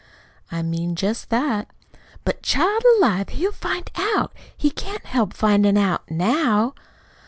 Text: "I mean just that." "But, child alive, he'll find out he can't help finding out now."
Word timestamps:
"I 0.51 0.63
mean 0.63 0.95
just 0.95 1.29
that." 1.29 1.67
"But, 2.23 2.41
child 2.41 2.81
alive, 2.97 3.29
he'll 3.29 3.51
find 3.51 3.87
out 3.93 4.33
he 4.57 4.71
can't 4.71 5.05
help 5.05 5.31
finding 5.35 5.77
out 5.77 6.09
now." 6.09 6.73